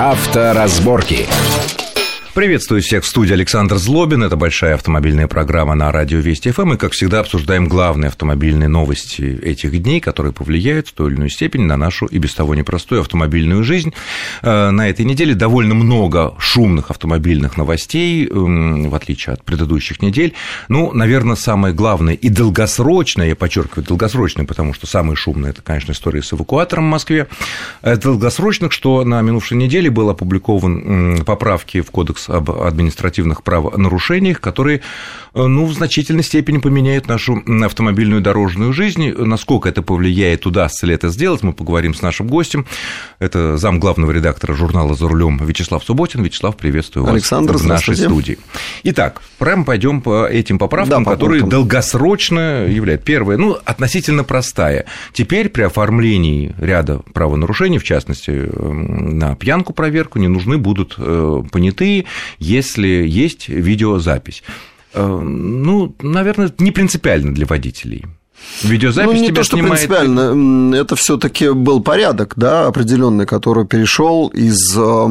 [0.00, 1.28] Авторазборки.
[2.32, 4.22] Приветствую всех в студии Александр Злобин.
[4.22, 6.74] Это большая автомобильная программа на радио Вести ФМ.
[6.74, 11.30] И, как всегда, обсуждаем главные автомобильные новости этих дней, которые повлияют в той или иной
[11.30, 13.92] степени на нашу и без того непростую автомобильную жизнь.
[14.42, 20.34] Э, на этой неделе довольно много шумных автомобильных новостей, в отличие от предыдущих недель.
[20.68, 25.90] Ну, наверное, самое главное и долгосрочное, я подчеркиваю, долгосрочное, потому что самое шумное– это, конечно,
[25.90, 27.26] история с эвакуатором в Москве.
[27.82, 34.82] Долгосрочных, что на минувшей неделе был опубликован поправки в Кодекс об административных правонарушениях, которые
[35.34, 39.12] Э, ну, в значительной степени поменяют нашу автомобильную дорожную жизнь.
[39.12, 42.66] Насколько это повлияет, удастся ли это сделать, мы поговорим с нашим гостем.
[43.18, 46.22] Это зам главного редактора журнала «За рулем» Вячеслав Субботин.
[46.22, 48.38] Вячеслав, приветствую вас Александр, в нашей студии.
[48.84, 51.60] Итак, прямо пойдем по этим поправкам, да, по которые пунктам.
[51.60, 53.04] долгосрочно являются.
[53.04, 54.86] Первое, ну, относительно простая.
[55.12, 61.42] Теперь при оформлении ряда правонарушений, в частности, эм, на пьянку проверку, не нужны будут э,
[61.52, 62.06] понятые,
[62.38, 64.42] если есть видеозапись.
[64.94, 68.06] Э, ну, наверное, не принципиально для водителей.
[68.62, 69.80] Видеозапись ну, не тебя то, что снимает...
[69.80, 75.08] принципиально, это все-таки был порядок, да, определенный, который перешел из э,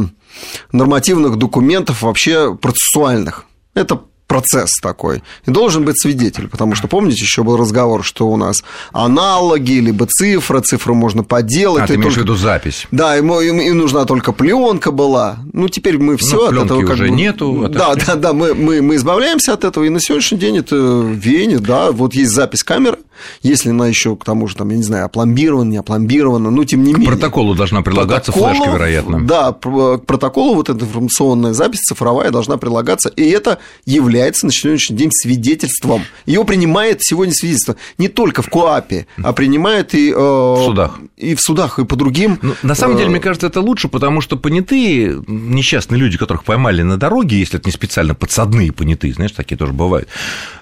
[0.71, 3.45] нормативных документов вообще процессуальных.
[3.73, 5.23] Это процесс такой.
[5.47, 8.63] И должен быть свидетель, потому что, помните, еще был разговор, что у нас
[8.93, 11.83] аналоги, либо цифра, цифру можно поделать.
[11.83, 12.19] А, ты имеешь только...
[12.19, 12.87] в виду запись.
[12.91, 15.39] Да, ему, им, им нужна только пленка была.
[15.51, 16.81] Ну, теперь мы все ну, от этого...
[16.81, 17.09] как уже бы...
[17.09, 17.67] нету.
[17.69, 21.11] Да, да, да, мы, мы, мы избавляемся от этого, и на сегодняшний день это в
[21.11, 22.99] Вене, да, вот есть запись камеры,
[23.41, 26.83] если она еще к тому же, там, я не знаю, опломбирована, не опломбирована, ну, тем
[26.83, 27.11] не к менее.
[27.11, 29.25] К протоколу должна прилагаться флешка, вероятно.
[29.25, 34.97] Да, к протоколу вот эта информационная запись цифровая должна прилагаться, и это является на сегодняшний
[34.97, 36.03] день свидетельством.
[36.25, 40.11] Его принимает сегодня свидетельство не только в КОАПе, а принимает и...
[40.11, 40.99] Э, в судах.
[41.17, 42.39] И в судах, и по другим.
[42.41, 46.43] Ну, на самом деле, э, мне кажется, это лучше, потому что понятые, несчастные люди, которых
[46.43, 50.07] поймали на дороге, если это не специально подсадные понятые, знаешь, такие тоже бывают,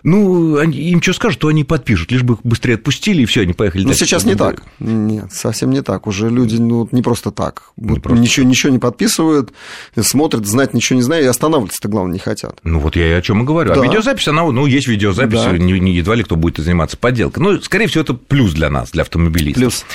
[0.04, 3.54] ну, им что скажут, то они подпишут, лишь бы их быстрее отпустили, и все, они
[3.54, 3.84] поехали.
[3.84, 4.64] Но сейчас не так.
[4.80, 6.08] Нет, совсем не так.
[6.08, 7.64] Уже люди ну, не просто так.
[7.76, 8.22] Не просто.
[8.22, 9.52] Ничего, ничего не подписывают,
[10.00, 12.60] смотрят, знать ничего не знают, и останавливаться-то, главное, не хотят.
[12.64, 13.72] Ну, вот я и о чем и говорю.
[13.72, 13.82] А да.
[13.82, 15.58] А видеозапись, она, ну, есть видеозапись, да.
[15.58, 17.44] не, не едва ли кто будет заниматься подделкой.
[17.44, 19.62] Ну, скорее всего, это плюс для нас, для автомобилистов.
[19.62, 19.86] Плюс.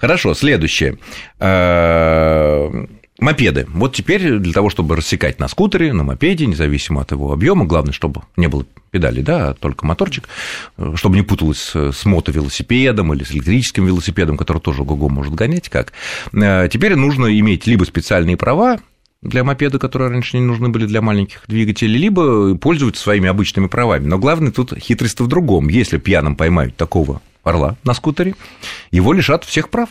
[0.00, 0.98] Хорошо, следующее
[1.38, 2.86] э,
[3.20, 3.66] Мопеды.
[3.68, 7.92] Вот теперь для того, чтобы рассекать на скутере, на мопеде, независимо от его объема, главное,
[7.92, 10.28] чтобы не было педали, да, а только моторчик,
[10.94, 15.92] чтобы не путалось с мотовелосипедом или с электрическим велосипедом, который тоже ГОГО может гонять, как.
[16.32, 18.80] Э, теперь нужно иметь либо специальные права,
[19.22, 24.06] для мопеда, которые раньше не нужны были для маленьких двигателей, либо пользоваться своими обычными правами.
[24.06, 25.68] Но главное тут хитрость в другом.
[25.68, 28.34] Если пьяным поймают такого орла на скутере,
[28.90, 29.90] его лишат всех прав.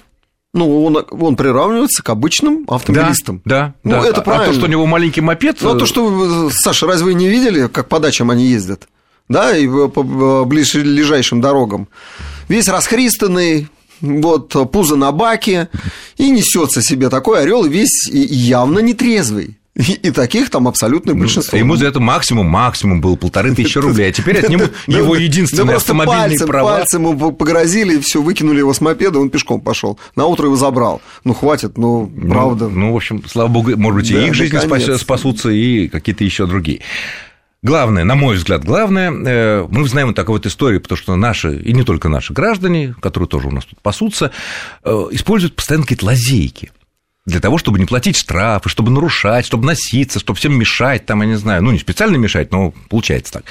[0.54, 3.42] Ну, он, он приравнивается к обычным автомобилистам.
[3.46, 3.98] Да, да.
[3.98, 4.10] Ну, да.
[4.10, 4.46] это правильно.
[4.46, 5.58] А то, что у него маленький мопед...
[5.62, 8.88] Ну, а то, что, Саша, разве вы не видели, как по дачам они ездят?
[9.28, 11.88] Да, и по ближайшим дорогам.
[12.48, 13.68] Весь расхристанный,
[14.02, 15.70] вот пузо на баке,
[16.18, 19.59] и несется себе такой орел, весь явно нетрезвый.
[19.76, 21.58] И таких там абсолютное ну, большинство.
[21.58, 26.46] Ему за это максимум, максимум был полторы тысячи рублей, а теперь отнимут его единственный автомобильный
[26.46, 26.78] права.
[26.78, 29.98] Пальцем ему погрозили, все, выкинули его с мопеда, он пешком пошел.
[30.16, 31.02] На утро его забрал.
[31.24, 32.68] Ну, хватит, ну, правда.
[32.68, 36.82] Ну, в общем, слава богу, может быть, и их жизни спасутся, и какие-то еще другие.
[37.62, 41.58] Главное, на мой взгляд, главное, э, мы знаем вот такую вот историю, потому что наши,
[41.58, 44.32] и не только наши граждане, которые тоже у нас тут пасутся,
[44.86, 46.72] э, используют постоянно какие-то лазейки
[47.30, 51.28] для того, чтобы не платить штрафы, чтобы нарушать, чтобы носиться, чтобы всем мешать, там, я
[51.28, 53.44] не знаю, ну, не специально мешать, но получается так.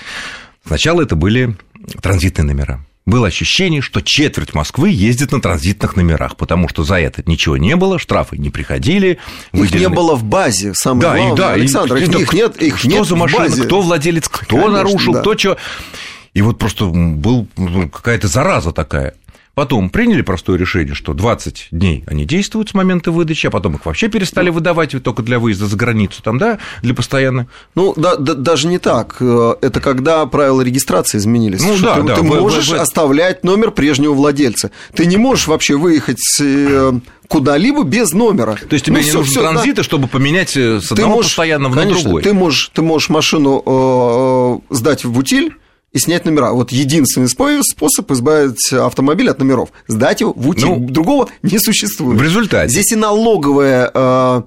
[0.67, 1.57] Сначала это были
[2.03, 2.85] транзитные номера.
[3.07, 7.75] Было ощущение, что четверть Москвы ездит на транзитных номерах, потому что за это ничего не
[7.75, 9.19] было, штрафы не приходили.
[9.51, 9.83] Выделены...
[9.83, 12.89] Их не было в базе, самое да, главное, да, Александр, их, их нет, их что
[12.89, 15.21] нет за машина, кто владелец, кто Конечно, нарушил, да.
[15.21, 15.57] кто что.
[16.35, 19.15] И вот просто был ну, какая-то зараза такая.
[19.59, 23.87] Потом приняли простое решение, что 20 дней они действуют с момента выдачи, а потом их
[23.87, 27.49] вообще перестали выдавать только для выезда за границу, там, да, для постоянно.
[27.75, 29.17] Ну, да, да, даже не так.
[29.19, 31.61] Э, это когда правила регистрации изменились.
[31.65, 32.83] Ну, да, ты, да, ты вы, можешь вы, вы...
[32.83, 34.71] оставлять номер прежнего владельца.
[34.95, 36.93] Ты не можешь вообще выехать э,
[37.27, 38.55] куда-либо без номера.
[38.55, 39.83] То есть тебе ну, не всё, нужен всё, транзита, да.
[39.83, 42.23] чтобы поменять э, с одного можешь, постоянного конечно, на другой?
[42.23, 45.57] Ты можешь, ты можешь машину э, сдать в утиль,
[45.99, 46.53] и снять номера.
[46.53, 49.71] Вот единственный способ избавить автомобиль от номеров.
[49.87, 50.67] Сдать его в утиль.
[50.67, 52.19] Ну, Другого не существует.
[52.19, 52.71] В результате.
[52.71, 54.43] Здесь и налоговая э,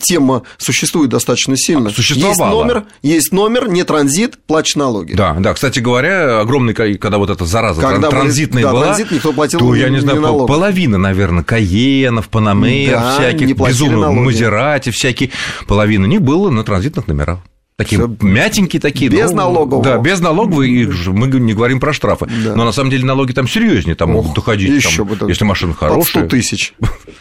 [0.00, 1.90] тема существует достаточно сильно.
[1.90, 2.30] Существовала.
[2.30, 5.14] Есть номер, есть номер, не транзит, плачь налоги.
[5.14, 5.52] Да, да.
[5.54, 9.74] Кстати говоря, огромный, когда вот эта зараза когда транзитная да, была, транзит, никто платил то,
[9.74, 10.48] я не знаю, налогов.
[10.48, 15.30] половина, наверное, Каенов, Панамеев, да, всяких, безумных, Мазерати всякие,
[15.66, 17.40] половина не было на транзитных номерах.
[17.78, 19.08] Такие мятенькие такие.
[19.08, 19.84] Без ну, налогов.
[19.84, 22.26] Да, без налогов, и мы не говорим про штрафы.
[22.26, 22.56] Да.
[22.56, 25.44] Но на самом деле налоги там серьезнее, там Ох, могут доходить, еще там, бы, если
[25.44, 26.24] машина хорошая.
[26.24, 26.74] 100 тысяч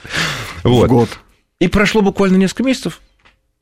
[0.63, 1.19] в год.
[1.59, 3.01] И прошло буквально несколько месяцев,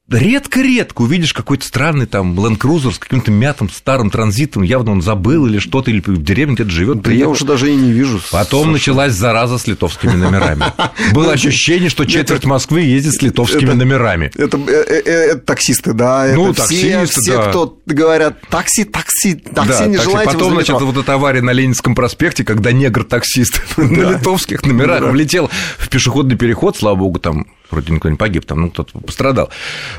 [0.10, 5.48] редко-редко увидишь какой-то странный там Land Cruiser с каким-то мятым старым транзитом, явно он забыл
[5.48, 7.02] или что-то, или в деревне где-то живет.
[7.02, 8.22] Да я уже даже и не вижу.
[8.32, 8.72] Потом Саша.
[8.74, 10.66] началась зараза с литовскими номерами.
[11.14, 14.32] Было ощущение, что четверть Москвы ездит с литовскими номерами.
[14.36, 16.32] Это э, э, таксисты, да.
[16.36, 21.42] Ну, таксисты, Все, кто говорят, такси, такси, такси не желаете Потом, значит, вот эта авария
[21.42, 27.48] на Ленинском проспекте, когда негр-таксист на литовских номерах влетел в пешеходный переход, слава богу, там
[27.72, 29.50] вроде никто не погиб, там ну, кто-то пострадал.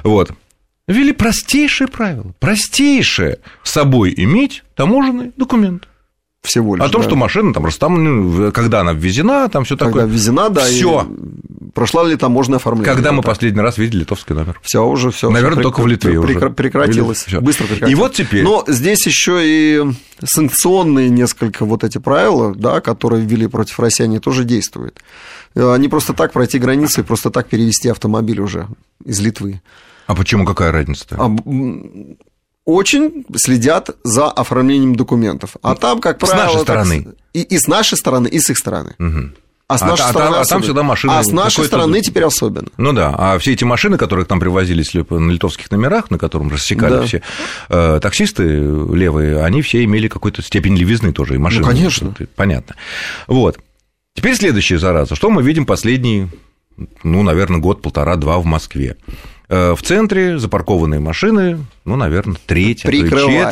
[0.03, 0.33] Вот.
[0.89, 2.33] Ввели простейшие правила.
[2.39, 5.89] Простейшее с собой иметь таможенный документ.
[6.43, 6.85] Всего лишь.
[6.85, 7.09] О том, да.
[7.09, 10.03] что машина там, там, ну, когда она ввезена, там все такое.
[10.03, 10.65] Когда ввезена, да.
[10.65, 11.07] Все.
[11.75, 12.95] Прошла ли таможенное оформление?
[12.95, 13.33] Когда мы так.
[13.33, 14.59] последний раз видели литовский номер?
[14.63, 15.29] Все уже, все.
[15.29, 16.51] Наверное, только в Литве уже.
[16.51, 17.25] Прекратилось.
[17.25, 17.41] Всё.
[17.41, 17.93] Быстро прекратилось.
[17.93, 18.45] И вот теперь.
[18.45, 19.85] Но здесь еще и
[20.25, 25.01] санкционные несколько вот эти правила, да, которые ввели против России, они тоже действуют.
[25.57, 28.69] Не просто так пройти границу и просто так перевести автомобиль уже
[29.05, 29.63] из Литвы.
[30.07, 31.17] А почему какая разница-то?
[31.19, 31.37] А,
[32.67, 35.57] очень следят за оформлением документов.
[35.63, 36.37] А там, как правило...
[36.37, 37.03] С нашей стороны.
[37.05, 38.95] Так, и, и с нашей стороны, и с их стороны.
[38.99, 39.31] Угу.
[39.69, 41.13] А с нашей а, стороны а, а там всегда машины...
[41.13, 42.69] А с нашей стороны теперь особенно.
[42.77, 46.51] Ну да, а все эти машины, которые к нам привозились на литовских номерах, на котором
[46.51, 47.03] рассекали да.
[47.03, 47.23] все
[47.69, 51.63] э, таксисты левые, они все имели какую-то степень левизны тоже, и машины.
[51.63, 52.15] Ну, конечно.
[52.37, 52.77] Понятно.
[53.27, 53.59] Вот.
[54.17, 55.15] Теперь следующая зараза.
[55.15, 56.29] Что мы видим последний,
[57.05, 58.97] ну, наверное, год, полтора-два в Москве?
[59.49, 62.89] Э, в центре запаркованные машины, ну, наверное, треть, а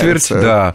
[0.00, 0.74] четверть, да.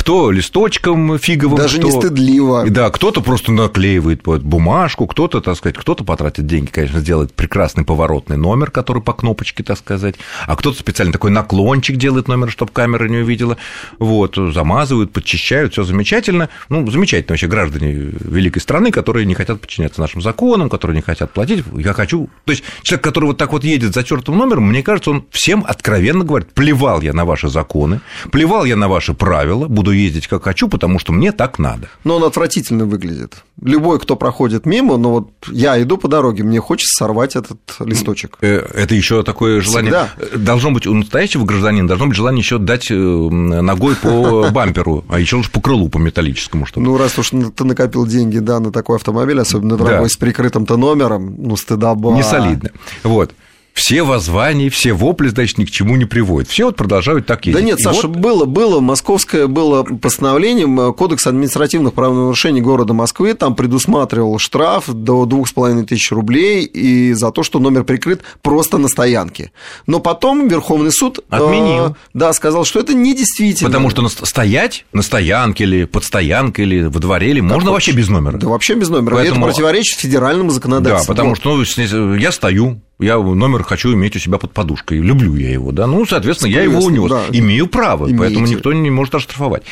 [0.00, 1.86] Кто листочком фиговым, Даже кто...
[1.86, 2.64] не стыдливо.
[2.68, 8.36] Да, кто-то просто наклеивает бумажку, кто-то, так сказать, кто-то потратит деньги, конечно, сделает прекрасный поворотный
[8.36, 10.16] номер, который по кнопочке, так сказать,
[10.46, 13.56] а кто-то специально такой наклончик делает номер, чтобы камера не увидела,
[13.98, 20.00] вот, замазывают, подчищают, все замечательно, ну, замечательно вообще граждане великой страны, которые не хотят подчиняться
[20.00, 23.64] нашим законам, которые не хотят платить, я хочу, то есть человек, который вот так вот
[23.64, 27.48] едет за чертовым номером, мне кажется, он всем откровенно говорит, плевал плевал я на ваши
[27.48, 28.00] законы,
[28.30, 31.88] плевал я на ваши правила, буду ездить как хочу, потому что мне так надо.
[32.04, 33.44] Но он отвратительно выглядит.
[33.62, 38.38] Любой, кто проходит мимо, но вот я иду по дороге, мне хочется сорвать этот листочек.
[38.40, 39.92] Э, это еще такое желание.
[39.92, 40.38] Всегда.
[40.38, 45.18] Должно быть у настоящего гражданина, должно быть желание еще дать э, ногой по бамперу, а
[45.18, 46.66] еще лучше по крылу, по металлическому.
[46.66, 46.86] Чтобы...
[46.86, 50.08] Ну, раз уж ты накопил деньги, да, на такой автомобиль, особенно дорогой, да.
[50.08, 52.70] с прикрытым-то номером, ну, стыда Не солидно.
[53.02, 53.32] Вот
[53.80, 56.50] все воззвания, все вопли, значит, ни к чему не приводят.
[56.50, 57.62] Все вот продолжают так ездить.
[57.62, 58.18] Да нет, И Саша, вот...
[58.18, 65.24] было, было, московское было постановлением, э, Кодекс административных правонарушений города Москвы, там предусматривал штраф до
[65.24, 69.50] двух с половиной тысяч рублей и за то, что номер прикрыт просто на стоянке.
[69.86, 71.20] Но потом Верховный суд...
[71.30, 71.86] Э, Отменил.
[71.86, 73.70] Э, да, сказал, что это недействительно.
[73.70, 78.10] Потому что стоять на стоянке или под стоянкой или во дворе или можно вообще без
[78.10, 78.36] номера.
[78.36, 79.16] Да вообще без номера.
[79.16, 79.46] Поэтому...
[79.46, 81.14] Это противоречит федеральному законодательству.
[81.14, 81.38] Да, потому вот.
[81.38, 85.72] что ну, я стою, я номер хочу иметь у себя под подушкой, люблю я его,
[85.72, 87.24] да, ну, соответственно, я его унес, да.
[87.32, 88.18] имею право, Имеете.
[88.18, 89.62] поэтому никто не может оштрафовать.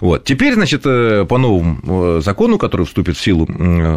[0.00, 0.24] Вот.
[0.24, 3.46] Теперь, значит, э, по новому э, закону, который вступит в силу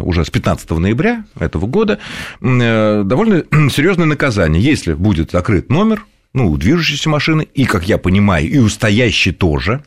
[0.04, 1.98] уже с 15 ноября этого года,
[2.40, 7.98] э, довольно серьезное наказание, если будет закрыт номер, ну, у движущейся машины, и, как я
[7.98, 9.82] понимаю, и у стоящей тоже,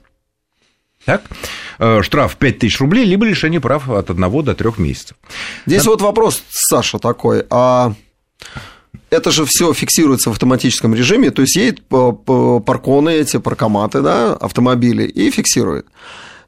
[1.05, 1.24] так?
[2.01, 5.17] Штраф 5000 рублей, либо лишение прав от 1 до 3 месяцев.
[5.65, 5.91] Здесь да?
[5.91, 7.45] вот вопрос, Саша, такой.
[7.50, 7.93] А
[9.09, 15.03] это же все фиксируется в автоматическом режиме, то есть едет парконы, эти паркоматы, да, автомобили,
[15.03, 15.85] и фиксирует.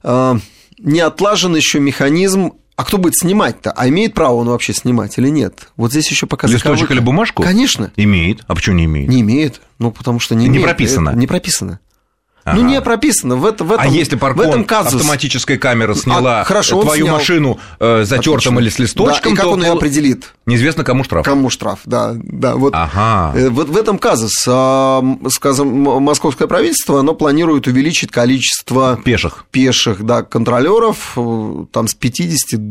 [0.04, 0.38] А,
[0.80, 3.72] не отлажен еще механизм а кто будет снимать-то?
[3.72, 5.70] А имеет право он вообще снимать или нет?
[5.78, 7.42] Вот здесь еще пока Листочек или бумажку?
[7.42, 7.94] Конечно.
[7.96, 8.42] Имеет.
[8.48, 9.08] А почему не имеет?
[9.08, 9.62] Не имеет.
[9.80, 10.66] Ну, потому что не, не имеет.
[10.66, 11.12] прописано.
[11.12, 11.80] Не прописано.
[12.46, 12.60] Ага.
[12.60, 13.38] Ну, не прописано.
[13.38, 14.94] В, это, в этом, а если паркон, в этом казус...
[14.94, 17.18] автоматическая камера сняла а, хорошо, твою снял.
[17.18, 20.36] машину э, затертым или с листочком, да, и как то он ее определит?
[20.46, 21.26] Неизвестно, кому штраф.
[21.26, 22.14] Кому штраф, да.
[22.14, 23.36] да вот, ага.
[23.36, 25.70] э, вот в этом казус, э, скажем,
[26.04, 29.00] московское правительство, оно планирует увеличить количество...
[29.04, 29.46] Пеших.
[29.50, 32.62] Пеших, да, контролеров э, там с 50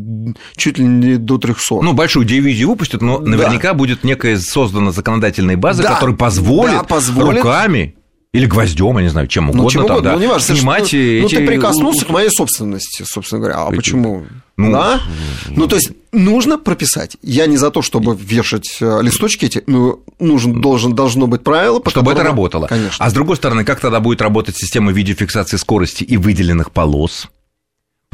[0.55, 1.81] чуть ли не до 300.
[1.81, 3.29] Ну, большую дивизию выпустят, но да.
[3.29, 5.95] наверняка будет некая создана законодательная база, да.
[5.95, 7.95] которая позволит, да, позволит руками
[8.35, 9.63] Или гвоздем, я не знаю, чем угодно.
[9.63, 10.55] Ну, чем угодно, там, да, ну, не важно.
[10.55, 11.21] Снимать ну, эти...
[11.21, 13.65] ну, ты прикоснулся к моей собственности, собственно говоря.
[13.65, 13.75] А эти...
[13.77, 14.25] почему?
[14.57, 15.01] Ну, да?
[15.49, 17.17] Ну, то есть нужно прописать.
[17.21, 21.81] Я не за то, чтобы вешать э, листочки эти, но нужен, должен, должно быть правило,
[21.85, 22.11] Чтобы которому...
[22.11, 22.67] это работало.
[22.67, 23.03] Конечно.
[23.03, 27.27] А с другой стороны, как тогда будет работать система видеофиксации скорости и выделенных полос?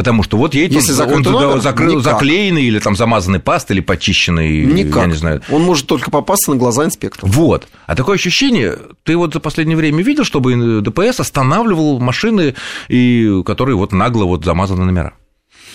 [0.01, 3.81] Потому что вот едет, Если он, он номер, закрыл, заклеенный или там замазанный пастой или
[3.81, 5.03] почищенный, никак.
[5.03, 5.41] я не знаю.
[5.51, 7.31] Он может только попасться на глаза инспектору.
[7.31, 7.67] Вот.
[7.86, 12.55] А такое ощущение, ты вот за последнее время видел, чтобы ДПС останавливал машины,
[12.89, 15.13] и, которые вот нагло вот замазаны номера?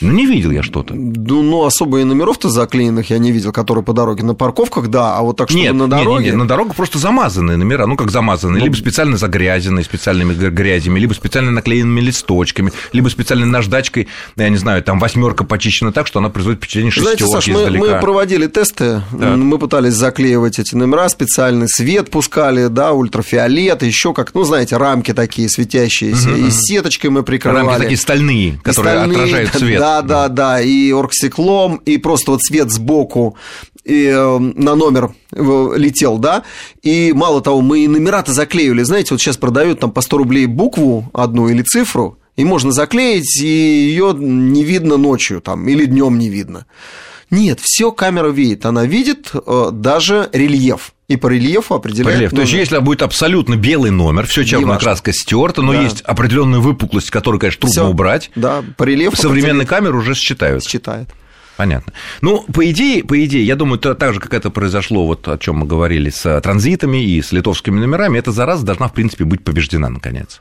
[0.01, 0.95] Ну, не видел я что-то.
[0.95, 4.23] Ну, ну особо и номеров-то заклеенных я не видел, которые по дороге.
[4.23, 6.25] На парковках, да, а вот так, чтобы нет, на дороге...
[6.25, 8.65] Нет, нет, на дорогах просто замазанные номера, ну, как замазанные, ну...
[8.65, 14.83] либо специально загрязенные специальными грязями, либо специально наклеенными листочками, либо специальной наждачкой, я не знаю,
[14.83, 19.03] там восьмерка почищена так, что она производит впечатление шестерки Знаете, Саш, мы, мы проводили тесты,
[19.11, 19.37] так.
[19.37, 25.13] мы пытались заклеивать эти номера, специальный свет пускали, да, ультрафиолет, еще как, ну, знаете, рамки
[25.15, 26.39] такие светящиеся, угу.
[26.39, 27.67] и сеткой мы прикрывали.
[27.67, 29.81] Рамки такие стальные, которые стальные, отражают свет.
[29.81, 33.37] Да, да, да, и оргстеклом, и просто вот цвет сбоку
[33.87, 36.43] и, э, на номер э, летел, да,
[36.83, 40.47] и мало того, мы и номера-то заклеивали, знаете, вот сейчас продают там по 100 рублей
[40.47, 46.19] букву одну или цифру, и можно заклеить, и ее не видно ночью там, или днем
[46.19, 46.67] не видно.
[47.31, 50.93] Нет, все камера видит, она видит э, даже рельеф.
[51.09, 52.17] И по рельефу определяет.
[52.17, 52.31] Рельеф.
[52.33, 55.83] То есть, если будет абсолютно белый номер, все черная краска стерта, но да.
[55.83, 57.89] есть определенная выпуклость, которую, конечно, трудно всё.
[57.89, 58.31] убрать.
[58.35, 59.17] Да, по рельефу.
[59.17, 60.65] Современные камеры уже считают.
[60.65, 61.09] Считает.
[61.57, 61.93] Понятно.
[62.21, 65.39] Ну, по идее, по идее, я думаю, то, так же, как это произошло, вот о
[65.39, 69.43] чем мы говорили с транзитами и с литовскими номерами, эта зараза должна, в принципе, быть
[69.43, 70.41] побеждена, наконец.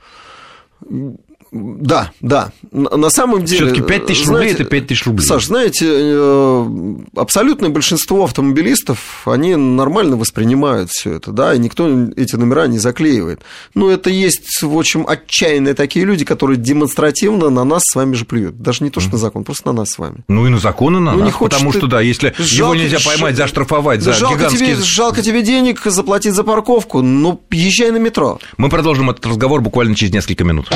[1.56, 2.52] Да, да.
[2.72, 3.68] На самом деле...
[3.68, 5.26] все таки 5 тысяч рублей– это 5 тысяч рублей.
[5.26, 12.36] Саш, знаете, э, абсолютное большинство автомобилистов, они нормально воспринимают все это, да, и никто эти
[12.36, 13.42] номера не заклеивает.
[13.74, 18.26] Но это есть, в общем, отчаянные такие люди, которые демонстративно на нас с вами же
[18.26, 18.62] плюют.
[18.62, 20.26] Даже не то, что на закон, просто на нас с вами.
[20.28, 23.38] Ну и на законы на ну, нас, потому что, да, если жалко, его нельзя поймать,
[23.38, 24.76] заштрафовать за жалко гигантские...
[24.76, 28.40] Тебе, жалко тебе денег заплатить за парковку, ну, езжай на метро.
[28.58, 30.70] Мы продолжим этот разговор буквально через несколько минут.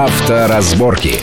[0.00, 1.20] Авторазборки.